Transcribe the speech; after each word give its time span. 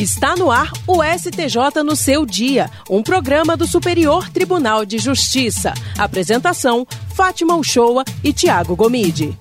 Está 0.00 0.34
no 0.34 0.50
ar 0.50 0.72
o 0.88 1.04
STJ 1.04 1.84
no 1.84 1.94
seu 1.94 2.26
dia, 2.26 2.68
um 2.90 3.00
programa 3.00 3.56
do 3.56 3.64
Superior 3.64 4.28
Tribunal 4.28 4.84
de 4.84 4.98
Justiça. 4.98 5.72
Apresentação: 5.96 6.84
Fátima 7.14 7.54
Uchoa 7.54 8.02
e 8.24 8.32
Tiago 8.32 8.74
Gomide. 8.74 9.38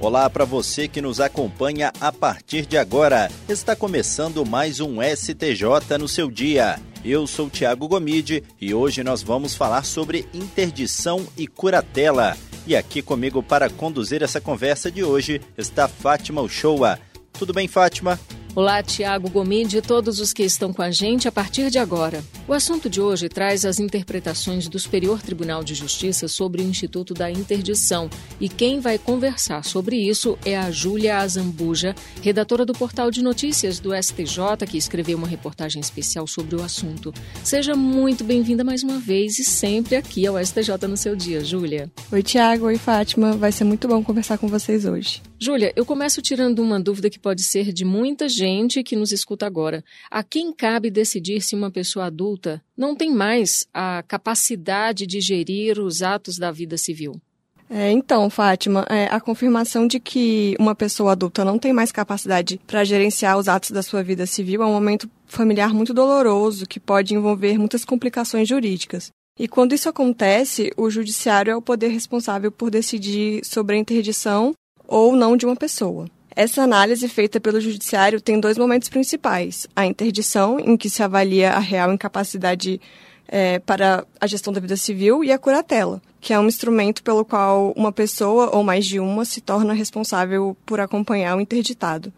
Olá 0.00 0.30
para 0.30 0.46
você 0.46 0.88
que 0.88 1.02
nos 1.02 1.20
acompanha 1.20 1.92
a 2.00 2.10
partir 2.10 2.64
de 2.64 2.78
agora. 2.78 3.30
Está 3.46 3.76
começando 3.76 4.46
mais 4.46 4.80
um 4.80 5.02
STJ 5.02 5.98
no 5.98 6.08
seu 6.08 6.30
dia. 6.30 6.80
Eu 7.04 7.26
sou 7.26 7.50
Tiago 7.50 7.86
Gomide 7.86 8.42
e 8.58 8.72
hoje 8.72 9.04
nós 9.04 9.22
vamos 9.22 9.54
falar 9.54 9.84
sobre 9.84 10.26
interdição 10.32 11.26
e 11.36 11.46
curatela. 11.46 12.38
E 12.66 12.74
aqui 12.74 13.02
comigo 13.02 13.42
para 13.42 13.68
conduzir 13.68 14.22
essa 14.22 14.40
conversa 14.40 14.90
de 14.90 15.04
hoje 15.04 15.42
está 15.58 15.86
Fátima 15.86 16.40
Uchoa. 16.40 16.98
Tudo 17.38 17.52
bem, 17.52 17.66
Fátima? 17.66 18.18
Olá, 18.54 18.80
Tiago 18.82 19.28
Gomide 19.28 19.78
e 19.78 19.82
todos 19.82 20.20
os 20.20 20.32
que 20.32 20.44
estão 20.44 20.72
com 20.72 20.80
a 20.80 20.90
gente 20.90 21.26
a 21.26 21.32
partir 21.32 21.70
de 21.70 21.78
agora. 21.78 22.22
O 22.46 22.52
assunto 22.52 22.90
de 22.90 23.00
hoje 23.00 23.26
traz 23.26 23.64
as 23.64 23.80
interpretações 23.80 24.68
do 24.68 24.78
Superior 24.78 25.22
Tribunal 25.22 25.64
de 25.64 25.74
Justiça 25.74 26.28
sobre 26.28 26.60
o 26.60 26.64
Instituto 26.66 27.14
da 27.14 27.30
Interdição. 27.30 28.10
E 28.38 28.50
quem 28.50 28.80
vai 28.80 28.98
conversar 28.98 29.64
sobre 29.64 29.96
isso 29.96 30.38
é 30.44 30.54
a 30.54 30.70
Júlia 30.70 31.16
Azambuja, 31.16 31.94
redatora 32.20 32.66
do 32.66 32.74
portal 32.74 33.10
de 33.10 33.22
notícias 33.22 33.80
do 33.80 33.94
STJ, 33.94 34.66
que 34.68 34.76
escreveu 34.76 35.16
uma 35.16 35.26
reportagem 35.26 35.80
especial 35.80 36.26
sobre 36.26 36.54
o 36.54 36.62
assunto. 36.62 37.14
Seja 37.42 37.74
muito 37.74 38.22
bem-vinda 38.22 38.62
mais 38.62 38.82
uma 38.82 38.98
vez 38.98 39.38
e 39.38 39.44
sempre 39.44 39.96
aqui 39.96 40.26
ao 40.26 40.36
STJ 40.38 40.86
no 40.86 40.98
seu 40.98 41.16
dia, 41.16 41.42
Júlia. 41.42 41.90
Oi, 42.12 42.22
Tiago. 42.22 42.66
Oi, 42.66 42.76
Fátima. 42.76 43.32
Vai 43.32 43.52
ser 43.52 43.64
muito 43.64 43.88
bom 43.88 44.04
conversar 44.04 44.36
com 44.36 44.48
vocês 44.48 44.84
hoje. 44.84 45.22
Júlia, 45.40 45.72
eu 45.74 45.84
começo 45.84 46.20
tirando 46.20 46.60
uma 46.60 46.78
dúvida 46.78 47.08
que 47.08 47.18
pode 47.18 47.42
ser 47.42 47.72
de 47.72 47.84
muita 47.84 48.28
gente 48.28 48.82
que 48.82 48.96
nos 48.96 49.12
escuta 49.12 49.46
agora. 49.46 49.82
A 50.10 50.22
quem 50.22 50.52
cabe 50.52 50.90
decidir 50.90 51.40
se 51.40 51.54
uma 51.54 51.70
pessoa 51.70 52.06
adulta 52.06 52.33
não 52.76 52.94
tem 52.94 53.12
mais 53.12 53.66
a 53.72 54.02
capacidade 54.06 55.06
de 55.06 55.20
gerir 55.20 55.78
os 55.78 56.02
atos 56.02 56.36
da 56.38 56.50
vida 56.50 56.76
civil? 56.76 57.20
É, 57.68 57.90
então, 57.90 58.28
Fátima, 58.28 58.86
é, 58.90 59.06
a 59.06 59.18
confirmação 59.20 59.86
de 59.86 59.98
que 59.98 60.54
uma 60.58 60.74
pessoa 60.74 61.12
adulta 61.12 61.44
não 61.44 61.58
tem 61.58 61.72
mais 61.72 61.90
capacidade 61.90 62.60
para 62.66 62.84
gerenciar 62.84 63.38
os 63.38 63.48
atos 63.48 63.70
da 63.70 63.82
sua 63.82 64.02
vida 64.02 64.26
civil 64.26 64.62
é 64.62 64.66
um 64.66 64.72
momento 64.72 65.10
familiar 65.26 65.72
muito 65.72 65.94
doloroso 65.94 66.66
que 66.66 66.78
pode 66.78 67.14
envolver 67.14 67.58
muitas 67.58 67.84
complicações 67.84 68.48
jurídicas. 68.48 69.10
E 69.38 69.48
quando 69.48 69.74
isso 69.74 69.88
acontece, 69.88 70.72
o 70.76 70.88
judiciário 70.88 71.50
é 71.50 71.56
o 71.56 71.62
poder 71.62 71.88
responsável 71.88 72.52
por 72.52 72.70
decidir 72.70 73.44
sobre 73.44 73.74
a 73.74 73.78
interdição 73.78 74.52
ou 74.86 75.16
não 75.16 75.36
de 75.36 75.44
uma 75.46 75.56
pessoa. 75.56 76.08
Essa 76.36 76.62
análise 76.62 77.08
feita 77.08 77.38
pelo 77.40 77.60
judiciário 77.60 78.20
tem 78.20 78.40
dois 78.40 78.58
momentos 78.58 78.88
principais: 78.88 79.66
a 79.74 79.86
interdição, 79.86 80.58
em 80.58 80.76
que 80.76 80.90
se 80.90 81.02
avalia 81.02 81.52
a 81.52 81.60
real 81.60 81.92
incapacidade 81.92 82.80
é, 83.28 83.58
para 83.60 84.04
a 84.20 84.26
gestão 84.26 84.52
da 84.52 84.60
vida 84.60 84.76
civil, 84.76 85.22
e 85.22 85.30
a 85.30 85.38
curatela, 85.38 86.02
que 86.20 86.32
é 86.32 86.38
um 86.38 86.46
instrumento 86.46 87.02
pelo 87.02 87.24
qual 87.24 87.72
uma 87.76 87.92
pessoa 87.92 88.54
ou 88.54 88.64
mais 88.64 88.84
de 88.84 88.98
uma 88.98 89.24
se 89.24 89.40
torna 89.40 89.72
responsável 89.72 90.56
por 90.66 90.80
acompanhar 90.80 91.36
o 91.36 91.40
interditado 91.40 92.12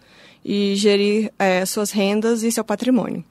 e 0.45 0.75
gerir 0.77 1.33
é, 1.39 1.67
suas 1.67 1.91
rendas 1.91 2.43
e 2.43 2.51
seu 2.51 2.65
patrimônio. 2.65 3.25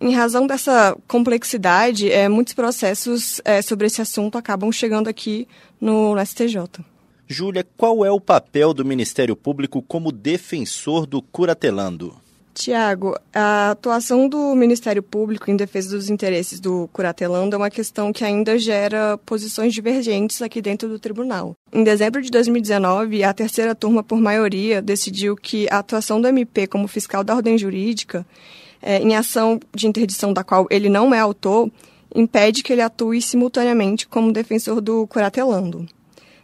Em 0.00 0.12
razão 0.12 0.46
dessa 0.46 0.96
complexidade, 1.06 2.10
é, 2.10 2.28
muitos 2.28 2.54
processos 2.54 3.40
é, 3.44 3.62
sobre 3.62 3.86
esse 3.86 4.02
assunto 4.02 4.36
acabam 4.36 4.72
chegando 4.72 5.08
aqui 5.08 5.46
no, 5.80 6.14
STJ. 6.24 6.84
Júlia, 7.26 7.66
qual 7.76 8.04
é 8.04 8.10
o 8.10 8.20
papel 8.20 8.74
do 8.74 8.84
Ministério 8.84 9.34
Público 9.34 9.82
como 9.82 10.12
defensor 10.12 11.06
do 11.06 11.22
curatelando? 11.22 12.14
Tiago, 12.54 13.18
a 13.34 13.70
atuação 13.70 14.28
do 14.28 14.54
Ministério 14.54 15.02
Público 15.02 15.50
em 15.50 15.56
defesa 15.56 15.96
dos 15.96 16.08
interesses 16.08 16.60
do 16.60 16.88
curatelando 16.92 17.56
é 17.56 17.58
uma 17.58 17.70
questão 17.70 18.12
que 18.12 18.24
ainda 18.24 18.56
gera 18.56 19.18
posições 19.18 19.74
divergentes 19.74 20.40
aqui 20.40 20.62
dentro 20.62 20.88
do 20.88 20.98
tribunal. 20.98 21.56
Em 21.72 21.82
dezembro 21.82 22.22
de 22.22 22.30
2019, 22.30 23.24
a 23.24 23.34
terceira 23.34 23.74
turma, 23.74 24.04
por 24.04 24.20
maioria, 24.20 24.80
decidiu 24.80 25.34
que 25.34 25.66
a 25.68 25.78
atuação 25.78 26.20
do 26.20 26.28
MP 26.28 26.68
como 26.68 26.86
fiscal 26.86 27.24
da 27.24 27.34
ordem 27.34 27.58
jurídica, 27.58 28.24
é, 28.80 28.98
em 28.98 29.16
ação 29.16 29.58
de 29.74 29.88
interdição 29.88 30.32
da 30.32 30.44
qual 30.44 30.68
ele 30.70 30.88
não 30.88 31.12
é 31.12 31.18
autor, 31.18 31.68
impede 32.14 32.62
que 32.62 32.72
ele 32.72 32.82
atue 32.82 33.20
simultaneamente 33.20 34.06
como 34.06 34.32
defensor 34.32 34.80
do 34.80 35.08
curatelando. 35.08 35.88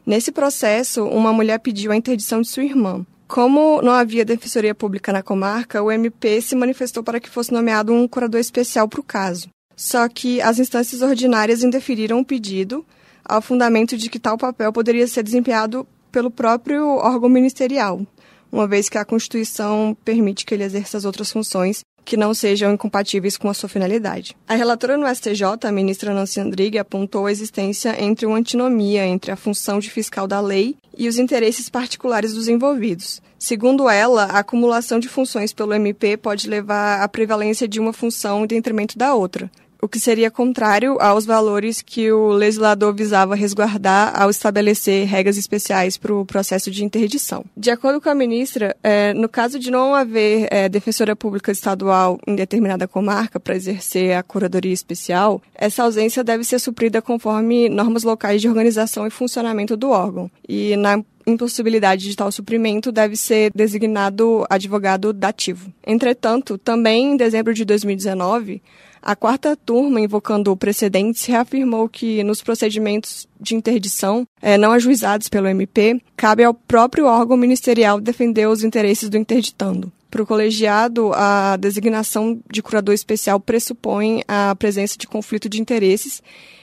Nesse 0.06 0.33
processo, 0.33 1.05
uma 1.05 1.33
mulher 1.33 1.59
pediu 1.59 1.93
a 1.93 1.97
interdição 1.97 2.41
de 2.41 2.49
sua 2.49 2.65
irmã. 2.65 3.05
Como 3.28 3.81
não 3.81 3.93
havia 3.93 4.25
defensoria 4.25 4.75
pública 4.75 5.12
na 5.12 5.22
comarca, 5.22 5.83
o 5.83 5.91
MP 5.91 6.41
se 6.41 6.56
manifestou 6.56 7.03
para 7.03 7.21
que 7.21 7.31
fosse 7.31 7.53
nomeado 7.53 7.93
um 7.93 8.09
curador 8.09 8.41
especial 8.41 8.89
para 8.89 9.00
o 9.00 9.05
caso. 9.05 9.49
Só 9.77 10.09
que 10.09 10.41
as 10.41 10.59
instâncias 10.59 11.00
ordinárias 11.00 11.62
indeferiram 11.62 12.19
o 12.19 12.25
pedido, 12.25 12.84
ao 13.25 13.41
fundamento 13.41 13.97
de 13.97 14.10
que 14.10 14.19
tal 14.19 14.37
papel 14.37 14.72
poderia 14.72 15.06
ser 15.06 15.22
desempenhado 15.22 15.87
pelo 16.10 16.31
próprio 16.31 16.84
órgão 16.97 17.28
ministerial, 17.28 18.05
uma 18.50 18.66
vez 18.66 18.89
que 18.89 18.99
a 18.99 19.05
Constituição 19.05 19.97
permite 20.05 20.44
que 20.44 20.53
ele 20.53 20.65
exerça 20.65 20.97
as 20.97 21.05
outras 21.05 21.31
funções 21.31 21.83
que 22.05 22.16
não 22.16 22.34
sejam 22.34 22.72
incompatíveis 22.72 23.37
com 23.37 23.49
a 23.49 23.55
sua 23.55 23.69
finalidade. 23.69 24.37
A 24.49 24.55
relatora 24.55 24.97
no 24.97 25.06
STJ, 25.06 25.44
a 25.62 25.72
ministra 25.72 26.15
Nancy 26.15 26.41
Andrighi, 26.41 26.78
apontou 26.78 27.27
a 27.27 27.33
existência 27.33 28.03
entre 28.03 28.27
uma 28.27 28.38
antinomia 28.38 29.06
entre 29.06 29.31
a 29.31 29.37
função 29.37 29.78
de 29.78 29.91
fiscal 29.91 30.27
da 30.27 30.41
lei 30.41 30.77
e 30.97 31.09
os 31.09 31.19
interesses 31.19 31.69
particulares 31.69 32.34
dos 32.34 32.49
envolvidos. 32.49 33.22
Segundo 33.39 33.89
ela, 33.89 34.25
a 34.25 34.41
acumulação 34.41 34.99
de 34.99 35.09
funções 35.09 35.53
pelo 35.53 35.72
MP 35.72 36.16
pode 36.16 36.49
levar 36.49 37.03
à 37.03 37.09
prevalência 37.09 37.66
de 37.66 37.81
uma 37.81 37.93
função 37.93 38.44
em 38.44 38.47
detrimento 38.47 38.99
da 38.99 39.15
outra, 39.15 39.50
o 39.83 39.89
que 39.89 39.99
seria 39.99 40.31
contrário 40.31 40.97
aos 41.01 41.25
valores 41.25 41.83
que 41.83 42.11
o 42.13 42.29
legislador 42.29 42.95
visava 42.95 43.35
resguardar 43.35 44.13
ao 44.21 44.31
estabelecer 44.31 45.07
regras 45.07 45.37
especiais 45.37 45.97
para 45.97 46.15
o 46.15 46.25
processo 46.25 46.71
de 46.71 46.85
interdição. 46.85 47.45
De 47.57 47.71
acordo 47.71 48.01
com 48.01 48.09
a 48.09 48.15
ministra, 48.15 48.77
é, 48.83 49.13
no 49.15 49.29
caso 49.29 49.59
de 49.59 49.71
não 49.71 49.95
haver 49.95 50.49
é, 50.51 50.69
defensora 50.69 51.17
pública 51.17 51.53
estadual 51.53 52.19
em 52.27 52.35
determinada 52.35 52.87
comarca 52.87 53.41
para 53.41 53.57
exercer 53.57 54.17
a 54.17 54.23
curadoria 54.23 54.73
especial, 54.73 55.43
essa 55.55 55.83
ausência 55.83 56.23
deve 56.23 56.45
ser 56.45 56.59
suprida 56.59 57.01
conforme 57.01 57.69
normas 57.69 58.03
locais 58.03 58.41
de 58.41 58.49
organização 58.49 59.07
e 59.07 59.11
funcionamento 59.11 59.77
do 59.77 59.91
órgão. 59.91 60.31
E 60.49 60.77
na 60.77 61.03
impossibilidade 61.27 62.09
de 62.09 62.17
tal 62.17 62.33
suprimento 62.33 62.91
deve 62.91 63.17
ser 63.17 63.51
designado 63.55 64.45
advogado 64.49 65.13
dativo. 65.13 65.73
Entretanto, 65.87 66.59
também 66.59 67.13
em 67.13 67.17
dezembro 67.17 67.55
de 67.55 67.65
2019, 67.65 68.63
a 69.03 69.16
quarta 69.16 69.56
turma, 69.56 70.00
invocando 70.00 70.55
precedentes, 70.56 71.25
reafirmou 71.25 71.88
que 71.88 72.22
nos 72.22 72.43
procedimentos 72.43 73.27
de 73.41 73.55
interdição 73.55 74.27
é, 74.43 74.59
não 74.59 74.72
ajuizados 74.72 75.28
pelo 75.28 75.49
MP, 75.49 76.00
cabe 76.16 76.44
ao 76.44 76.53
próprio 76.53 77.06
órgão 77.06 77.37
ministerial 77.37 78.00
defender 78.00 78.47
os 78.47 78.62
interesses 78.62 79.09
do 79.09 79.16
interditando. 79.16 79.91
Para 80.10 80.22
o 80.22 80.27
colegiado, 80.27 81.12
a 81.15 81.56
designação 81.56 82.41
de 82.50 82.62
curador 82.62 82.94
especial 82.94 83.39
pressupõe 83.39 84.22
a 84.27 84.55
presença 84.56 84.99
de 84.99 85.06
conflito 85.06 85.49
de 85.49 85.60
interesses 85.60 86.22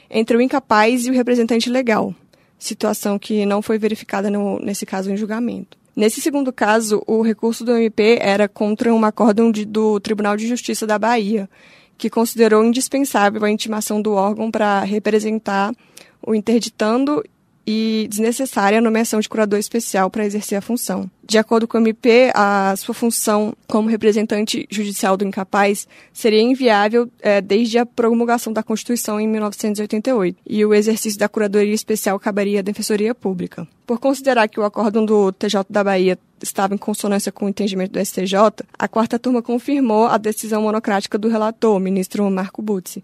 entre 0.10 0.38
o 0.38 0.42
incapaz 0.42 1.06
e 1.06 1.10
o 1.10 1.14
representante 1.14 1.70
legal, 1.70 2.14
situação 2.60 3.18
que 3.18 3.46
não 3.46 3.62
foi 3.62 3.80
verificada 3.80 4.30
no, 4.30 4.60
nesse 4.60 4.86
caso 4.86 5.10
em 5.10 5.18
julgamento. 5.18 5.78
Nesse 5.96 6.22
segundo 6.22 6.54
caso, 6.54 7.02
o 7.08 7.24
recurso 7.24 7.66
do 7.66 7.76
MP 7.76 8.20
era 8.22 8.48
contra 8.48 8.94
um 8.94 9.04
acórdão 9.04 9.52
de, 9.52 9.66
do 9.66 10.00
Tribunal 10.00 10.38
de 10.38 10.48
Justiça 10.48 10.86
da 10.86 11.00
Bahia, 11.00 11.50
que 11.98 12.10
considerou 12.10 12.64
indispensável 12.64 13.44
a 13.44 13.50
intimação 13.50 14.02
do 14.02 14.14
órgão 14.14 14.52
para 14.52 14.82
representar 14.82 15.74
o 16.26 16.36
interditando 16.36 17.24
e 17.68 18.08
desnecessária 18.10 18.78
a 18.78 18.82
nomeação 18.82 19.20
de 19.20 19.28
curador 19.28 19.60
especial 19.60 20.10
para 20.10 20.26
exercer 20.26 20.58
a 20.58 20.62
função. 20.62 21.12
De 21.22 21.38
acordo 21.38 21.68
com 21.68 21.78
o 21.78 21.82
MP, 21.82 22.32
a 22.34 22.74
sua 22.78 22.96
função 22.96 23.54
como 23.68 23.90
representante 23.90 24.66
judicial 24.72 25.18
do 25.18 25.26
incapaz 25.26 25.86
seria 26.14 26.42
inviável 26.42 27.12
é, 27.20 27.42
desde 27.42 27.78
a 27.78 27.86
promulgação 27.86 28.54
da 28.54 28.64
Constituição 28.64 29.20
em 29.20 29.28
1988, 29.28 30.38
e 30.50 30.64
o 30.64 30.74
exercício 30.74 31.20
da 31.20 31.28
curadoria 31.28 31.74
especial 31.74 32.18
caberia 32.18 32.60
à 32.60 32.64
Defensoria 32.64 33.14
Pública. 33.14 33.68
Por 33.86 34.00
considerar 34.00 34.48
que 34.48 34.60
o 34.60 34.64
acórdão 34.64 35.06
do 35.06 35.34
TJ 35.34 35.66
da 35.70 35.84
Bahia 35.84 36.18
estava 36.42 36.74
em 36.74 36.78
consonância 36.78 37.34
com 37.34 37.46
o 37.46 37.50
entendimento 37.50 37.92
do 37.92 38.06
STJ, 38.06 38.64
a 38.80 38.88
quarta 38.88 39.20
turma 39.20 39.42
confirmou 39.42 40.08
a 40.08 40.18
decisão 40.18 40.62
monocrática 40.62 41.18
do 41.18 41.28
relator, 41.28 41.78
ministro 41.82 42.30
Marco 42.32 42.62
Butzi, 42.62 43.04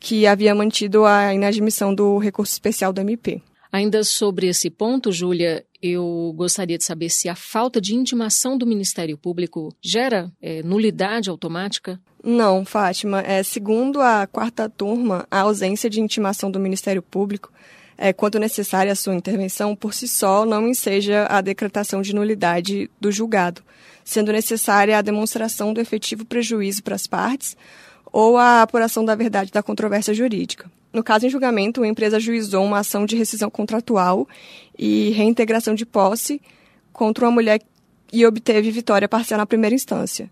que 0.00 0.26
havia 0.26 0.52
mantido 0.52 1.04
a 1.04 1.32
inadmissão 1.32 1.94
do 1.94 2.18
recurso 2.18 2.52
especial 2.52 2.92
do 2.92 3.00
MP. 3.00 3.40
Ainda 3.72 4.02
sobre 4.02 4.48
esse 4.48 4.68
ponto, 4.68 5.12
Júlia, 5.12 5.64
eu 5.82 6.34
gostaria 6.36 6.76
de 6.76 6.84
saber 6.84 7.08
se 7.08 7.28
a 7.28 7.34
falta 7.34 7.80
de 7.80 7.94
intimação 7.94 8.58
do 8.58 8.66
Ministério 8.66 9.16
Público 9.16 9.74
gera 9.80 10.32
é, 10.42 10.62
nulidade 10.62 11.30
automática? 11.30 12.00
Não, 12.22 12.64
Fátima. 12.64 13.20
É, 13.22 13.42
segundo 13.42 14.00
a 14.00 14.26
quarta 14.26 14.68
turma, 14.68 15.26
a 15.30 15.40
ausência 15.40 15.88
de 15.88 16.00
intimação 16.00 16.50
do 16.50 16.58
Ministério 16.58 17.02
Público 17.02 17.52
é, 17.96 18.14
quando 18.14 18.38
necessária 18.38 18.90
a 18.90 18.96
sua 18.96 19.14
intervenção, 19.14 19.76
por 19.76 19.92
si 19.92 20.08
só 20.08 20.46
não 20.46 20.66
enseja 20.66 21.26
a 21.28 21.42
decretação 21.42 22.00
de 22.00 22.14
nulidade 22.14 22.90
do 22.98 23.12
julgado, 23.12 23.62
sendo 24.02 24.32
necessária 24.32 24.98
a 24.98 25.02
demonstração 25.02 25.74
do 25.74 25.82
efetivo 25.82 26.24
prejuízo 26.24 26.82
para 26.82 26.94
as 26.94 27.06
partes 27.06 27.54
ou 28.12 28.36
a 28.36 28.62
apuração 28.62 29.04
da 29.04 29.14
verdade 29.14 29.50
da 29.52 29.62
controvérsia 29.62 30.14
jurídica. 30.14 30.70
No 30.92 31.04
caso 31.04 31.26
em 31.26 31.30
julgamento, 31.30 31.82
a 31.82 31.88
empresa 31.88 32.16
ajuizou 32.16 32.64
uma 32.64 32.80
ação 32.80 33.06
de 33.06 33.16
rescisão 33.16 33.48
contratual 33.48 34.26
e 34.76 35.10
reintegração 35.10 35.74
de 35.74 35.86
posse 35.86 36.40
contra 36.92 37.24
uma 37.24 37.30
mulher 37.30 37.60
e 38.12 38.26
obteve 38.26 38.70
vitória 38.70 39.08
parcial 39.08 39.38
na 39.38 39.46
primeira 39.46 39.74
instância. 39.74 40.28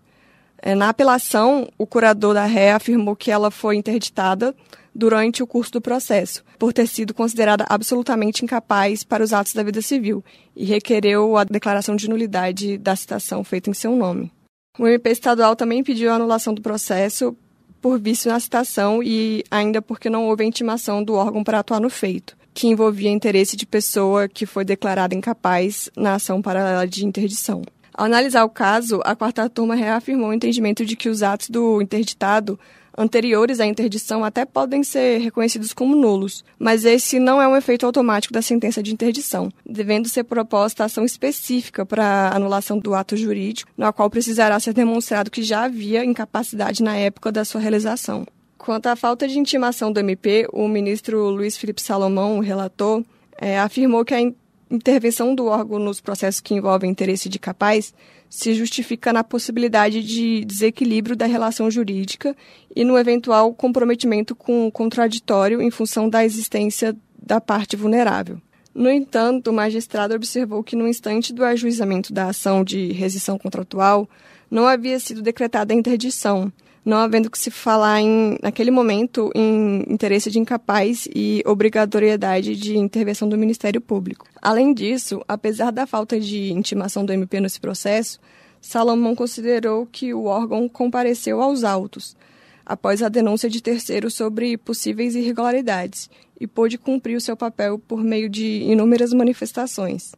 É, 0.60 0.74
na 0.74 0.88
apelação, 0.88 1.68
o 1.78 1.86
curador 1.86 2.34
da 2.34 2.44
ré 2.44 2.72
afirmou 2.72 3.14
que 3.14 3.30
ela 3.30 3.50
foi 3.50 3.76
interditada 3.76 4.54
durante 4.92 5.44
o 5.44 5.46
curso 5.46 5.70
do 5.70 5.80
processo, 5.80 6.42
por 6.58 6.72
ter 6.72 6.88
sido 6.88 7.14
considerada 7.14 7.64
absolutamente 7.68 8.44
incapaz 8.44 9.04
para 9.04 9.22
os 9.22 9.32
atos 9.32 9.52
da 9.52 9.62
vida 9.62 9.80
civil, 9.80 10.24
e 10.56 10.64
requereu 10.64 11.36
a 11.36 11.44
declaração 11.44 11.94
de 11.94 12.10
nulidade 12.10 12.76
da 12.76 12.96
citação 12.96 13.44
feita 13.44 13.70
em 13.70 13.74
seu 13.74 13.94
nome. 13.94 14.32
O 14.76 14.86
MP 14.88 15.10
estadual 15.10 15.54
também 15.54 15.84
pediu 15.84 16.10
a 16.10 16.16
anulação 16.16 16.52
do 16.52 16.62
processo 16.62 17.36
por 17.80 17.98
vício 17.98 18.30
na 18.30 18.40
citação 18.40 19.02
e 19.02 19.44
ainda 19.50 19.80
porque 19.80 20.10
não 20.10 20.26
houve 20.26 20.44
intimação 20.44 21.02
do 21.02 21.14
órgão 21.14 21.44
para 21.44 21.60
atuar 21.60 21.80
no 21.80 21.90
feito, 21.90 22.36
que 22.52 22.66
envolvia 22.66 23.10
interesse 23.10 23.56
de 23.56 23.66
pessoa 23.66 24.28
que 24.28 24.46
foi 24.46 24.64
declarada 24.64 25.14
incapaz 25.14 25.88
na 25.96 26.14
ação 26.14 26.42
paralela 26.42 26.86
de 26.86 27.04
interdição. 27.04 27.62
Ao 27.94 28.06
analisar 28.06 28.44
o 28.44 28.50
caso, 28.50 29.00
a 29.04 29.16
quarta 29.16 29.48
turma 29.48 29.74
reafirmou 29.74 30.30
o 30.30 30.32
entendimento 30.32 30.84
de 30.84 30.94
que 30.94 31.08
os 31.08 31.22
atos 31.22 31.50
do 31.50 31.82
interditado 31.82 32.58
anteriores 32.98 33.60
à 33.60 33.66
interdição 33.66 34.24
até 34.24 34.44
podem 34.44 34.82
ser 34.82 35.18
reconhecidos 35.20 35.72
como 35.72 35.94
nulos, 35.94 36.44
mas 36.58 36.84
esse 36.84 37.20
não 37.20 37.40
é 37.40 37.46
um 37.46 37.56
efeito 37.56 37.86
automático 37.86 38.34
da 38.34 38.42
sentença 38.42 38.82
de 38.82 38.92
interdição, 38.92 39.50
devendo 39.64 40.08
ser 40.08 40.24
proposta 40.24 40.84
ação 40.84 41.04
específica 41.04 41.86
para 41.86 42.34
anulação 42.34 42.78
do 42.78 42.94
ato 42.94 43.16
jurídico, 43.16 43.70
na 43.76 43.92
qual 43.92 44.10
precisará 44.10 44.58
ser 44.58 44.74
demonstrado 44.74 45.30
que 45.30 45.42
já 45.42 45.64
havia 45.64 46.04
incapacidade 46.04 46.82
na 46.82 46.96
época 46.96 47.30
da 47.30 47.44
sua 47.44 47.60
realização. 47.60 48.26
Quanto 48.58 48.88
à 48.88 48.96
falta 48.96 49.28
de 49.28 49.38
intimação 49.38 49.92
do 49.92 50.00
MP, 50.00 50.48
o 50.52 50.66
ministro 50.66 51.30
Luiz 51.30 51.56
Felipe 51.56 51.80
Salomão, 51.80 52.38
o 52.38 52.42
relator, 52.42 53.04
é, 53.40 53.58
afirmou 53.58 54.04
que 54.04 54.12
a 54.12 54.20
intervenção 54.70 55.34
do 55.34 55.46
órgão 55.46 55.78
nos 55.78 56.00
processos 56.00 56.40
que 56.40 56.54
envolvem 56.54 56.90
interesse 56.90 57.28
de 57.28 57.38
capaz 57.38 57.92
se 58.28 58.54
justifica 58.54 59.12
na 59.12 59.24
possibilidade 59.24 60.02
de 60.02 60.44
desequilíbrio 60.44 61.16
da 61.16 61.26
relação 61.26 61.70
jurídica 61.70 62.36
e 62.74 62.84
no 62.84 62.98
eventual 62.98 63.54
comprometimento 63.54 64.34
com 64.34 64.66
o 64.66 64.72
contraditório 64.72 65.62
em 65.62 65.70
função 65.70 66.08
da 66.08 66.24
existência 66.24 66.94
da 67.20 67.40
parte 67.40 67.76
vulnerável. 67.76 68.40
No 68.74 68.90
entanto, 68.90 69.50
o 69.50 69.52
magistrado 69.52 70.14
observou 70.14 70.62
que 70.62 70.76
no 70.76 70.86
instante 70.86 71.32
do 71.32 71.44
ajuizamento 71.44 72.12
da 72.12 72.26
ação 72.26 72.62
de 72.62 72.92
rescisão 72.92 73.38
contratual 73.38 74.08
não 74.50 74.66
havia 74.66 75.00
sido 75.00 75.20
decretada 75.20 75.72
a 75.72 75.76
interdição, 75.76 76.52
não 76.84 76.98
havendo 76.98 77.30
que 77.30 77.38
se 77.38 77.50
falar 77.50 78.00
em, 78.00 78.38
naquele 78.42 78.70
momento 78.70 79.30
em 79.34 79.84
interesse 79.88 80.30
de 80.30 80.38
incapaz 80.38 81.08
e 81.14 81.42
obrigatoriedade 81.46 82.56
de 82.56 82.76
intervenção 82.76 83.28
do 83.28 83.36
Ministério 83.36 83.80
Público. 83.80 84.26
Além 84.40 84.72
disso, 84.72 85.22
apesar 85.28 85.70
da 85.70 85.86
falta 85.86 86.18
de 86.18 86.52
intimação 86.52 87.04
do 87.04 87.12
MP 87.12 87.40
nesse 87.40 87.60
processo, 87.60 88.18
Salomão 88.60 89.14
considerou 89.14 89.86
que 89.86 90.12
o 90.12 90.24
órgão 90.24 90.68
compareceu 90.68 91.40
aos 91.40 91.64
autos, 91.64 92.16
após 92.64 93.02
a 93.02 93.08
denúncia 93.08 93.48
de 93.48 93.62
terceiros 93.62 94.14
sobre 94.14 94.56
possíveis 94.56 95.14
irregularidades, 95.14 96.10
e 96.40 96.46
pôde 96.46 96.78
cumprir 96.78 97.16
o 97.16 97.20
seu 97.20 97.36
papel 97.36 97.78
por 97.78 98.02
meio 98.02 98.28
de 98.28 98.62
inúmeras 98.62 99.12
manifestações. 99.12 100.12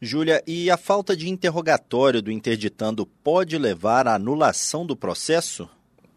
Júlia, 0.00 0.42
e 0.46 0.68
a 0.68 0.76
falta 0.76 1.16
de 1.16 1.28
interrogatório 1.28 2.20
do 2.20 2.32
interditando 2.32 3.06
pode 3.06 3.56
levar 3.56 4.08
à 4.08 4.16
anulação 4.16 4.84
do 4.84 4.96
processo? 4.96 5.68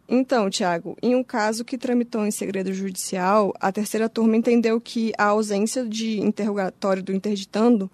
Então, 0.07 0.49
Tiago, 0.49 0.95
em 1.01 1.15
um 1.15 1.23
caso 1.23 1.65
que 1.65 1.77
tramitou 1.77 2.25
em 2.25 2.31
segredo 2.31 2.71
judicial, 2.71 3.53
a 3.59 3.71
terceira 3.71 4.07
turma 4.07 4.37
entendeu 4.37 4.79
que 4.79 5.11
a 5.17 5.25
ausência 5.25 5.85
de 5.85 6.19
interrogatório 6.19 7.01
do 7.01 7.11
interditando 7.11 7.89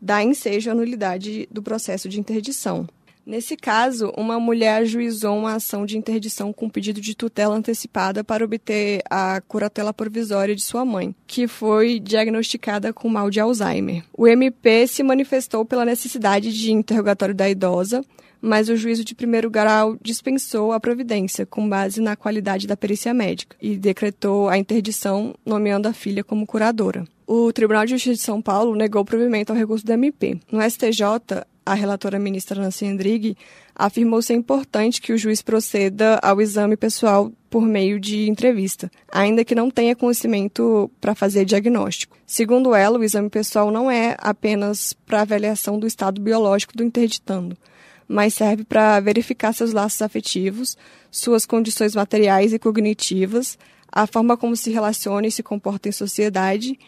dá 0.00 0.22
ensejo 0.22 0.70
à 0.70 0.74
nulidade 0.74 1.48
do 1.50 1.62
processo 1.62 2.08
de 2.08 2.20
interdição. 2.20 2.86
Nesse 3.26 3.56
caso, 3.56 4.12
uma 4.16 4.38
mulher 4.38 4.76
ajuizou 4.76 5.36
uma 5.36 5.54
ação 5.54 5.84
de 5.84 5.98
interdição 5.98 6.52
com 6.52 6.70
pedido 6.70 7.00
de 7.00 7.12
tutela 7.12 7.56
antecipada 7.56 8.22
para 8.22 8.44
obter 8.44 9.02
a 9.10 9.40
curatela 9.40 9.92
provisória 9.92 10.54
de 10.54 10.62
sua 10.62 10.84
mãe, 10.84 11.12
que 11.26 11.48
foi 11.48 11.98
diagnosticada 11.98 12.92
com 12.92 13.08
mal 13.08 13.28
de 13.28 13.40
Alzheimer. 13.40 14.04
O 14.16 14.28
MP 14.28 14.86
se 14.86 15.02
manifestou 15.02 15.64
pela 15.64 15.84
necessidade 15.84 16.52
de 16.52 16.70
interrogatório 16.70 17.34
da 17.34 17.50
idosa, 17.50 18.04
mas 18.40 18.68
o 18.68 18.76
juízo 18.76 19.04
de 19.04 19.12
primeiro 19.12 19.50
grau 19.50 19.96
dispensou 20.00 20.70
a 20.70 20.78
providência 20.78 21.44
com 21.44 21.68
base 21.68 22.00
na 22.00 22.14
qualidade 22.14 22.68
da 22.68 22.76
perícia 22.76 23.12
médica 23.12 23.56
e 23.60 23.76
decretou 23.76 24.48
a 24.48 24.56
interdição, 24.56 25.34
nomeando 25.44 25.88
a 25.88 25.92
filha 25.92 26.22
como 26.22 26.46
curadora. 26.46 27.04
O 27.26 27.52
Tribunal 27.52 27.84
de 27.84 27.90
Justiça 27.90 28.14
de 28.14 28.22
São 28.22 28.40
Paulo 28.40 28.76
negou 28.76 29.02
o 29.02 29.04
provimento 29.04 29.50
ao 29.50 29.58
recurso 29.58 29.84
do 29.84 29.92
MP. 29.92 30.38
No 30.52 30.62
STJ, 30.62 31.02
a 31.66 31.74
relatora 31.74 32.16
ministra 32.16 32.62
Nancy 32.62 32.84
Endrighi 32.84 33.36
afirmou 33.74 34.22
ser 34.22 34.34
importante 34.34 35.02
que 35.02 35.12
o 35.12 35.18
juiz 35.18 35.42
proceda 35.42 36.18
ao 36.22 36.40
exame 36.40 36.76
pessoal 36.76 37.32
por 37.50 37.62
meio 37.62 37.98
de 37.98 38.30
entrevista, 38.30 38.88
ainda 39.12 39.44
que 39.44 39.54
não 39.54 39.68
tenha 39.68 39.96
conhecimento 39.96 40.88
para 41.00 41.14
fazer 41.14 41.44
diagnóstico. 41.44 42.16
Segundo 42.24 42.72
ela, 42.72 42.98
o 42.98 43.02
exame 43.02 43.28
pessoal 43.28 43.72
não 43.72 43.90
é 43.90 44.16
apenas 44.18 44.92
para 44.92 45.22
avaliação 45.22 45.76
do 45.76 45.88
estado 45.88 46.20
biológico 46.20 46.76
do 46.76 46.84
interditando, 46.84 47.56
mas 48.06 48.34
serve 48.34 48.62
para 48.62 49.00
verificar 49.00 49.52
seus 49.52 49.72
laços 49.72 50.00
afetivos, 50.00 50.78
suas 51.10 51.44
condições 51.44 51.96
materiais 51.96 52.52
e 52.52 52.58
cognitivas, 52.60 53.58
a 53.90 54.06
forma 54.06 54.36
como 54.36 54.54
se 54.54 54.70
relaciona 54.70 55.26
e 55.26 55.32
se 55.32 55.42
comporta 55.42 55.88
em 55.88 55.92
sociedade 55.92 56.78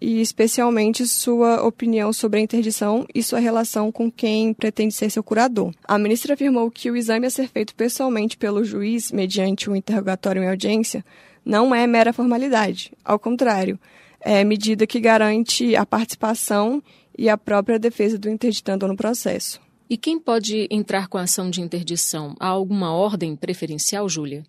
e 0.00 0.20
especialmente 0.20 1.06
sua 1.06 1.62
opinião 1.64 2.12
sobre 2.12 2.40
a 2.40 2.42
interdição 2.42 3.06
e 3.14 3.22
sua 3.22 3.38
relação 3.38 3.90
com 3.90 4.10
quem 4.10 4.52
pretende 4.54 4.94
ser 4.94 5.10
seu 5.10 5.22
curador. 5.22 5.72
A 5.84 5.98
ministra 5.98 6.34
afirmou 6.34 6.70
que 6.70 6.90
o 6.90 6.96
exame 6.96 7.26
a 7.26 7.30
ser 7.30 7.48
feito 7.48 7.74
pessoalmente 7.74 8.36
pelo 8.36 8.64
juiz, 8.64 9.10
mediante 9.10 9.68
um 9.68 9.76
interrogatório 9.76 10.42
em 10.42 10.48
audiência, 10.48 11.04
não 11.44 11.74
é 11.74 11.86
mera 11.86 12.12
formalidade. 12.12 12.92
Ao 13.04 13.18
contrário, 13.18 13.78
é 14.20 14.44
medida 14.44 14.86
que 14.86 15.00
garante 15.00 15.74
a 15.76 15.86
participação 15.86 16.82
e 17.16 17.28
a 17.28 17.36
própria 17.36 17.78
defesa 17.78 18.18
do 18.18 18.28
interditando 18.28 18.86
no 18.86 18.96
processo. 18.96 19.60
E 19.90 19.96
quem 19.96 20.20
pode 20.20 20.68
entrar 20.70 21.08
com 21.08 21.16
a 21.16 21.22
ação 21.22 21.48
de 21.48 21.62
interdição? 21.62 22.36
Há 22.38 22.48
alguma 22.48 22.92
ordem 22.92 23.34
preferencial, 23.34 24.08
Júlia? 24.08 24.44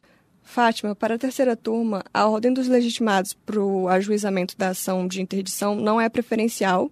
Fátima, 0.50 0.96
para 0.96 1.14
a 1.14 1.18
terceira 1.20 1.56
turma, 1.56 2.04
a 2.12 2.28
ordem 2.28 2.52
dos 2.52 2.68
legitimados 2.68 3.34
para 3.34 3.62
o 3.62 3.88
ajuizamento 3.88 4.58
da 4.58 4.70
ação 4.70 5.08
de 5.08 5.22
interdição 5.22 5.76
não 5.76 6.02
é 6.02 6.10
preferencial 6.10 6.92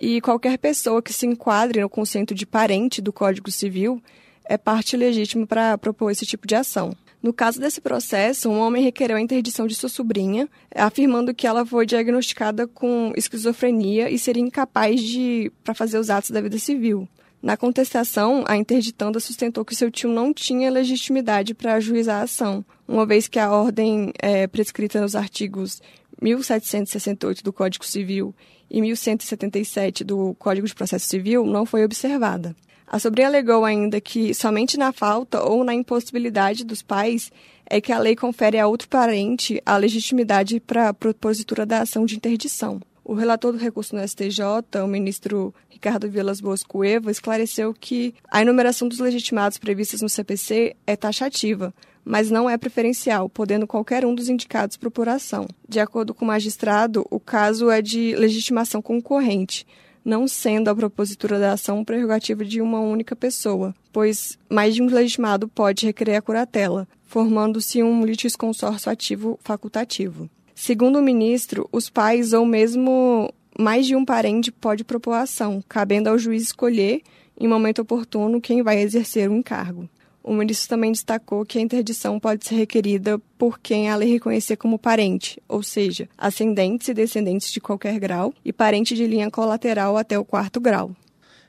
e 0.00 0.20
qualquer 0.20 0.56
pessoa 0.56 1.02
que 1.02 1.12
se 1.12 1.26
enquadre 1.26 1.80
no 1.80 1.88
conceito 1.88 2.32
de 2.32 2.46
parente 2.46 3.02
do 3.02 3.12
Código 3.12 3.50
Civil 3.50 4.00
é 4.44 4.56
parte 4.56 4.96
legítima 4.96 5.44
para 5.44 5.76
propor 5.76 6.12
esse 6.12 6.24
tipo 6.24 6.46
de 6.46 6.54
ação. 6.54 6.94
No 7.20 7.32
caso 7.32 7.58
desse 7.58 7.80
processo, 7.80 8.48
um 8.48 8.60
homem 8.60 8.84
requereu 8.84 9.16
a 9.16 9.20
interdição 9.20 9.66
de 9.66 9.74
sua 9.74 9.88
sobrinha, 9.88 10.48
afirmando 10.72 11.34
que 11.34 11.46
ela 11.46 11.66
foi 11.66 11.84
diagnosticada 11.84 12.68
com 12.68 13.12
esquizofrenia 13.16 14.10
e 14.10 14.18
seria 14.18 14.42
incapaz 14.42 15.00
de 15.00 15.50
para 15.64 15.74
fazer 15.74 15.98
os 15.98 16.08
atos 16.08 16.30
da 16.30 16.40
vida 16.40 16.58
civil. 16.58 17.08
Na 17.42 17.56
contestação, 17.56 18.44
a 18.46 18.56
interditanda 18.56 19.18
sustentou 19.18 19.64
que 19.64 19.74
seu 19.74 19.90
tio 19.90 20.08
não 20.08 20.32
tinha 20.32 20.70
legitimidade 20.70 21.54
para 21.54 21.74
ajuizar 21.74 22.20
a 22.20 22.22
ação, 22.22 22.64
uma 22.92 23.06
vez 23.06 23.26
que 23.26 23.38
a 23.38 23.50
ordem 23.50 24.12
é, 24.18 24.46
prescrita 24.46 25.00
nos 25.00 25.16
artigos 25.16 25.80
1768 26.20 27.42
do 27.42 27.52
Código 27.52 27.86
Civil 27.86 28.34
e 28.70 28.82
1177 28.82 30.04
do 30.04 30.34
Código 30.38 30.66
de 30.66 30.74
Processo 30.74 31.08
Civil 31.08 31.46
não 31.46 31.64
foi 31.64 31.84
observada. 31.84 32.54
A 32.86 32.98
sobrinha 32.98 33.28
alegou 33.28 33.64
ainda 33.64 33.98
que 33.98 34.34
somente 34.34 34.76
na 34.76 34.92
falta 34.92 35.42
ou 35.42 35.64
na 35.64 35.72
impossibilidade 35.72 36.64
dos 36.64 36.82
pais 36.82 37.32
é 37.64 37.80
que 37.80 37.92
a 37.92 37.98
lei 37.98 38.14
confere 38.14 38.58
a 38.58 38.66
outro 38.66 38.88
parente 38.88 39.62
a 39.64 39.78
legitimidade 39.78 40.60
para 40.60 40.90
a 40.90 40.94
propositura 40.94 41.64
da 41.64 41.80
ação 41.80 42.04
de 42.04 42.16
interdição. 42.16 42.78
O 43.02 43.14
relator 43.14 43.52
do 43.52 43.58
recurso 43.58 43.96
no 43.96 44.06
STJ, 44.06 44.44
o 44.84 44.86
ministro 44.86 45.54
Ricardo 45.70 46.10
Vilas 46.10 46.40
Boas 46.42 46.62
Cueva, 46.62 47.10
esclareceu 47.10 47.72
que 47.72 48.14
a 48.30 48.42
enumeração 48.42 48.86
dos 48.86 48.98
legitimados 48.98 49.56
previstas 49.56 50.02
no 50.02 50.08
CPC 50.08 50.76
é 50.86 50.94
taxativa, 50.94 51.74
mas 52.04 52.30
não 52.30 52.48
é 52.48 52.56
preferencial, 52.56 53.28
podendo 53.28 53.66
qualquer 53.66 54.04
um 54.04 54.14
dos 54.14 54.28
indicados 54.28 54.76
procuração. 54.76 55.46
De 55.68 55.80
acordo 55.80 56.14
com 56.14 56.24
o 56.24 56.28
magistrado, 56.28 57.06
o 57.10 57.20
caso 57.20 57.70
é 57.70 57.80
de 57.80 58.14
legitimação 58.16 58.82
concorrente, 58.82 59.66
não 60.04 60.26
sendo 60.26 60.68
a 60.68 60.74
propositura 60.74 61.38
da 61.38 61.52
ação 61.52 61.84
prerrogativa 61.84 62.44
de 62.44 62.60
uma 62.60 62.80
única 62.80 63.14
pessoa, 63.14 63.74
pois 63.92 64.38
mais 64.50 64.74
de 64.74 64.82
um 64.82 64.86
legitimado 64.86 65.46
pode 65.48 65.86
requerer 65.86 66.16
a 66.16 66.22
curatela, 66.22 66.88
formando-se 67.04 67.82
um 67.82 68.04
litisconsórcio 68.04 68.90
ativo 68.90 69.38
facultativo. 69.42 70.28
Segundo 70.54 70.98
o 70.98 71.02
ministro, 71.02 71.68
os 71.72 71.88
pais 71.88 72.32
ou 72.32 72.44
mesmo 72.44 73.32
mais 73.58 73.86
de 73.86 73.94
um 73.94 74.04
parente 74.04 74.50
pode 74.50 74.84
propor 74.84 75.12
a 75.12 75.22
ação, 75.22 75.62
cabendo 75.68 76.08
ao 76.08 76.18
juiz 76.18 76.42
escolher, 76.42 77.02
em 77.38 77.48
momento 77.48 77.82
oportuno, 77.82 78.40
quem 78.40 78.62
vai 78.62 78.80
exercer 78.80 79.30
o 79.30 79.34
encargo. 79.34 79.88
O 80.24 80.32
ministro 80.32 80.68
também 80.68 80.92
destacou 80.92 81.44
que 81.44 81.58
a 81.58 81.60
interdição 81.60 82.20
pode 82.20 82.46
ser 82.46 82.54
requerida 82.54 83.18
por 83.36 83.58
quem 83.58 83.90
a 83.90 83.96
lei 83.96 84.12
reconhecer 84.12 84.56
como 84.56 84.78
parente, 84.78 85.42
ou 85.48 85.62
seja, 85.62 86.08
ascendentes 86.16 86.88
e 86.88 86.94
descendentes 86.94 87.50
de 87.50 87.60
qualquer 87.60 87.98
grau 87.98 88.32
e 88.44 88.52
parente 88.52 88.94
de 88.94 89.06
linha 89.06 89.30
colateral 89.30 89.96
até 89.96 90.16
o 90.16 90.24
quarto 90.24 90.60
grau. 90.60 90.94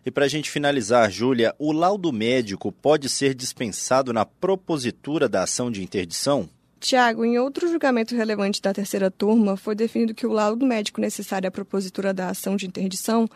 E 0.06 0.10
para 0.10 0.26
a 0.26 0.28
gente 0.28 0.50
finalizar, 0.50 1.10
Júlia, 1.10 1.56
o 1.60 1.72
laudo 1.72 2.12
médico 2.12 2.72
pode 2.72 3.08
ser 3.10 3.36
dispensado 3.36 4.12
na 4.12 4.26
propositura 4.26 5.30
da 5.30 5.44
ação 5.44 5.72
de 5.72 5.84
interdição? 5.84 6.50
Tiago, 6.80 7.24
em 7.24 7.40
outro 7.40 7.70
julgamento 7.70 8.14
relevante 8.14 8.62
da 8.62 8.74
terceira 8.74 9.10
turma, 9.10 9.56
foi 9.56 9.76
definido 9.76 10.14
que 10.14 10.28
o 10.28 10.34
laudo 10.34 10.66
médico 10.66 11.00
necessário 11.00 11.48
à 11.48 11.52
propositura 11.52 12.14
da 12.14 12.30
ação 12.30 12.58
de 12.58 12.66
interdição 12.66 13.30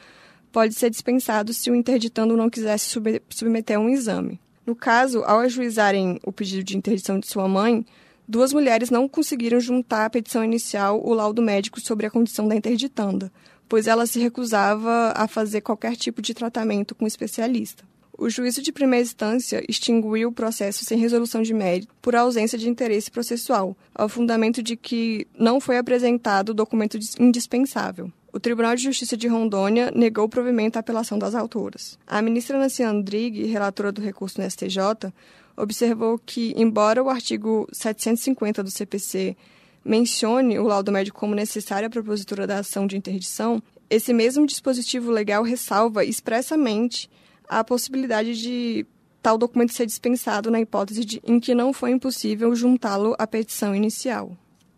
pode 0.52 0.74
ser 0.74 0.90
dispensado 0.90 1.54
se 1.54 1.72
o 1.72 1.76
interditando 1.76 2.36
não 2.36 2.50
quisesse 2.50 3.00
submeter 3.30 3.78
a 3.78 3.80
um 3.80 3.88
exame. 3.88 4.42
No 4.68 4.76
caso, 4.76 5.24
ao 5.24 5.40
ajuizarem 5.40 6.20
o 6.26 6.32
pedido 6.34 6.62
de 6.62 6.78
interdição 6.78 7.18
de 7.18 7.26
sua 7.26 7.48
mãe, 7.48 7.86
duas 8.28 8.52
mulheres 8.52 8.90
não 8.90 9.08
conseguiram 9.08 9.62
juntar 9.62 10.04
à 10.04 10.10
petição 10.10 10.44
inicial 10.44 11.02
o 11.02 11.14
laudo 11.14 11.42
médico 11.42 11.80
sobre 11.80 12.06
a 12.06 12.12
condição 12.12 12.50
da 12.50 12.56
interditanda, 12.56 13.32
pois 13.70 13.88
ela 13.88 14.06
se 14.06 14.20
recusava 14.20 15.14
a 15.16 15.26
fazer 15.26 15.62
qualquer 15.62 15.96
tipo 15.96 16.22
de 16.22 16.34
tratamento 16.34 16.94
com 16.94 17.08
especialista. 17.08 17.86
O 18.18 18.30
juízo 18.30 18.62
de 18.62 18.74
primeira 18.74 19.06
instância 19.06 19.64
extinguiu 19.70 20.28
o 20.28 20.34
processo 20.34 20.84
sem 20.84 20.98
resolução 20.98 21.42
de 21.42 21.54
mérito 21.54 21.96
por 22.02 22.14
ausência 22.14 22.58
de 22.58 22.68
interesse 22.68 23.10
processual, 23.10 23.74
ao 23.96 24.10
fundamento 24.10 24.62
de 24.62 24.76
que 24.76 25.26
não 25.40 25.62
foi 25.62 25.78
apresentado 25.78 26.50
o 26.50 26.54
documento 26.54 27.00
indispensável. 27.18 28.12
O 28.38 28.40
Tribunal 28.40 28.76
de 28.76 28.84
Justiça 28.84 29.18
de 29.18 29.28
Rondônia 29.28 29.92
negou 29.96 30.26
o 30.26 30.30
provimento 30.30 30.78
à 30.78 30.80
apelação 30.82 31.18
das 31.18 31.34
autoras. 31.34 31.98
A 32.06 32.22
ministra 32.22 32.60
Nancy 32.60 32.84
Andrighi, 32.84 33.48
relatora 33.48 33.92
do 33.92 34.00
recurso 34.00 34.40
no 34.40 34.48
STJ, 34.48 35.12
observou 35.58 36.20
que, 36.24 36.54
embora 36.56 37.04
o 37.04 37.10
artigo 37.10 37.68
750 37.72 38.62
do 38.62 38.70
CPC 38.70 39.36
mencione 39.84 40.60
o 40.60 40.68
laudo 40.68 40.92
médico 40.92 41.20
como 41.20 41.34
necessário 41.34 41.88
à 41.88 41.90
propositura 41.90 42.46
da 42.46 42.60
ação 42.60 42.86
de 42.86 42.96
interdição, 42.96 43.60
esse 43.90 44.14
mesmo 44.14 44.46
dispositivo 44.46 45.10
legal 45.10 45.42
ressalva 45.42 46.06
expressamente 46.06 47.10
a 47.50 47.64
possibilidade 47.64 48.40
de 48.40 48.86
tal 49.20 49.36
documento 49.36 49.74
ser 49.74 49.88
dispensado 49.88 50.52
na 50.52 50.62
hipótese 50.62 51.04
de, 51.04 51.20
em 51.26 51.40
que 51.40 51.56
não 51.56 51.74
foi 51.74 51.90
impossível 51.90 52.56
juntá-lo 52.56 53.16
à 53.18 53.26
petição 53.26 53.74
inicial. 53.74 54.38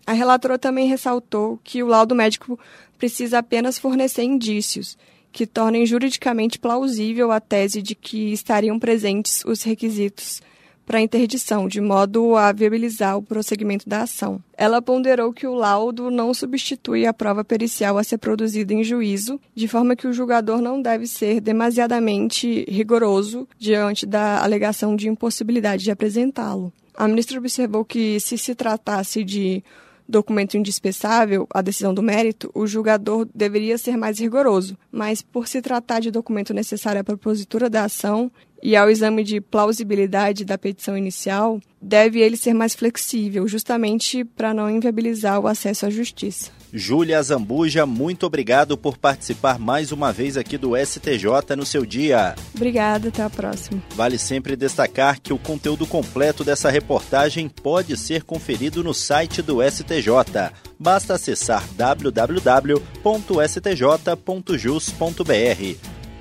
A 0.09 0.13
relatora 0.13 0.57
também 0.57 0.87
ressaltou 0.87 1.59
que 1.63 1.83
o 1.83 1.87
laudo 1.87 2.15
médico 2.15 2.59
precisa 2.99 3.39
apenas 3.39 3.79
fornecer 3.79 4.23
indícios 4.23 4.97
que 5.31 5.47
tornem 5.47 5.85
juridicamente 5.85 6.59
plausível 6.59 7.31
a 7.31 7.39
tese 7.39 7.81
de 7.81 7.95
que 7.95 8.33
estariam 8.33 8.77
presentes 8.77 9.43
os 9.45 9.63
requisitos 9.63 10.41
para 10.85 10.97
a 10.97 11.01
interdição, 11.01 11.67
de 11.67 11.79
modo 11.79 12.35
a 12.35 12.51
viabilizar 12.51 13.15
o 13.15 13.21
prosseguimento 13.21 13.87
da 13.87 14.01
ação. 14.01 14.43
Ela 14.57 14.81
ponderou 14.81 15.31
que 15.31 15.45
o 15.45 15.53
laudo 15.53 16.09
não 16.09 16.33
substitui 16.33 17.05
a 17.05 17.13
prova 17.13 17.43
pericial 17.43 17.99
a 17.99 18.03
ser 18.03 18.17
produzida 18.17 18.73
em 18.73 18.83
juízo, 18.83 19.39
de 19.53 19.67
forma 19.67 19.95
que 19.95 20.07
o 20.07 20.13
julgador 20.13 20.63
não 20.63 20.81
deve 20.81 21.05
ser 21.05 21.41
demasiadamente 21.41 22.65
rigoroso 22.67 23.47
diante 23.57 24.07
da 24.07 24.43
alegação 24.43 24.95
de 24.95 25.07
impossibilidade 25.07 25.83
de 25.83 25.91
apresentá-lo. 25.91 26.73
A 26.97 27.07
ministra 27.07 27.37
observou 27.37 27.85
que, 27.85 28.19
se 28.19 28.35
se 28.35 28.55
tratasse 28.55 29.23
de 29.23 29.63
documento 30.09 30.57
indispensável 30.57 31.47
à 31.53 31.61
decisão 31.61 31.93
do 31.93 32.01
mérito, 32.01 32.49
o 32.55 32.65
julgador 32.65 33.27
deveria 33.33 33.77
ser 33.77 33.95
mais 33.95 34.19
rigoroso, 34.19 34.75
mas 34.91 35.21
por 35.21 35.47
se 35.47 35.61
tratar 35.61 35.99
de 35.99 36.09
documento 36.09 36.53
necessário 36.53 36.99
à 36.99 37.03
propositura 37.03 37.69
da 37.69 37.85
ação 37.85 38.31
e 38.61 38.75
ao 38.75 38.89
exame 38.89 39.23
de 39.23 39.39
plausibilidade 39.39 40.43
da 40.43 40.57
petição 40.57 40.97
inicial, 40.97 41.61
deve 41.81 42.19
ele 42.19 42.35
ser 42.35 42.53
mais 42.53 42.73
flexível, 42.73 43.47
justamente 43.47 44.25
para 44.25 44.53
não 44.53 44.69
inviabilizar 44.69 45.39
o 45.39 45.47
acesso 45.47 45.85
à 45.85 45.89
justiça. 45.89 46.58
Júlia 46.73 47.21
Zambuja, 47.21 47.85
muito 47.85 48.25
obrigado 48.25 48.77
por 48.77 48.97
participar 48.97 49.57
mais 49.59 49.91
uma 49.91 50.13
vez 50.13 50.37
aqui 50.37 50.57
do 50.57 50.77
STJ 50.77 51.55
no 51.57 51.65
seu 51.65 51.85
dia. 51.85 52.35
Obrigada, 52.55 53.09
até 53.09 53.23
a 53.23 53.29
próxima. 53.29 53.81
Vale 53.95 54.17
sempre 54.17 54.55
destacar 54.55 55.19
que 55.19 55.33
o 55.33 55.37
conteúdo 55.37 55.85
completo 55.87 56.43
dessa 56.43 56.69
reportagem 56.69 57.49
pode 57.49 57.97
ser 57.97 58.23
conferido 58.23 58.83
no 58.83 58.93
site 58.93 59.41
do 59.41 59.57
STJ. 59.63 60.53
Basta 60.79 61.15
acessar 61.15 61.63
www.stj.jus.br. 61.75 62.39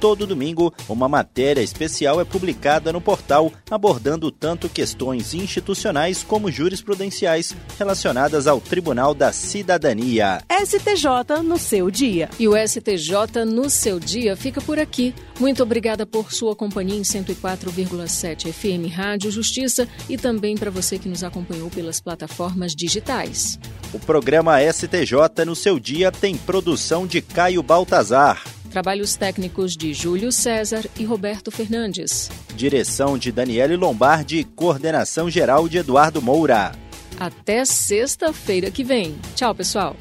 Todo 0.01 0.27
domingo, 0.27 0.73
uma 0.89 1.09
matéria 1.09 1.61
especial 1.61 2.21
é 2.21 2.25
publicada 2.25 2.93
no 2.93 3.01
portal 3.01 3.53
abordando 3.69 4.31
tanto 4.31 4.69
questões 4.69 5.35
institucionais 5.35 6.23
como 6.23 6.51
jurisprudenciais 6.51 7.55
relacionadas 7.77 8.47
ao 8.47 8.61
Tribunal 8.61 9.13
da 9.13 9.33
Cidadania. 9.33 10.41
STJ 10.65 11.43
no 11.43 11.59
seu 11.59 11.91
dia. 11.91 12.31
E 12.39 12.47
o 12.47 12.53
STJ 12.57 13.45
no 13.45 13.69
seu 13.69 13.99
dia 13.99 14.37
fica 14.37 14.61
por 14.61 14.79
aqui. 14.79 15.13
Muito 15.41 15.63
obrigada 15.63 16.07
por 16.07 16.33
sua 16.33 16.55
companhia 16.55 16.99
em 16.99 17.03
104,7 17.03 18.53
FM 18.53 18.93
Rádio 18.93 19.31
Justiça 19.31 19.89
e 20.09 20.17
também 20.17 20.57
para 20.57 20.71
você 20.71 20.99
que 20.99 21.09
nos 21.09 21.25
acompanhou 21.25 21.71
pelas 21.71 22.01
plataformas 22.01 22.75
digitais. 22.75 23.59
O 23.93 23.99
programa 23.99 24.59
STJ 24.61 25.45
no 25.47 25.57
seu 25.57 25.81
dia 25.81 26.13
tem 26.13 26.37
produção 26.37 27.07
de 27.07 27.21
Caio 27.21 27.63
Baltazar. 27.63 28.45
Trabalhos 28.71 29.17
técnicos 29.17 29.77
de 29.77 29.95
Júlio 29.95 30.31
César 30.31 30.85
e 30.99 31.05
Roberto 31.05 31.51
Fernandes. 31.51 32.31
Direção 32.55 33.17
de 33.17 33.33
Daniele 33.33 33.77
Lombardi 33.77 34.39
e 34.39 34.45
coordenação 34.45 35.31
geral 35.31 35.69
de 35.69 35.79
Eduardo 35.79 36.21
Moura. 36.21 36.73
Até 37.19 37.65
sexta-feira 37.65 38.71
que 38.71 38.85
vem. 38.85 39.17
Tchau, 39.35 39.55
pessoal. 39.55 39.97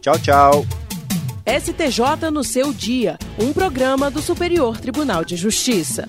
Tchau, 0.00 0.18
tchau. 0.18 0.66
STJ 1.46 2.30
no 2.30 2.44
seu 2.44 2.72
dia, 2.72 3.18
um 3.38 3.52
programa 3.52 4.10
do 4.10 4.20
Superior 4.20 4.78
Tribunal 4.78 5.24
de 5.24 5.36
Justiça. 5.36 6.06